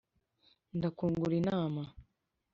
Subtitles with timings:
[0.77, 1.83] ndakungura inama